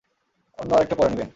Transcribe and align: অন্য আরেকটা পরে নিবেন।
অন্য 0.59 0.71
আরেকটা 0.73 0.95
পরে 0.95 1.09
নিবেন। 1.09 1.29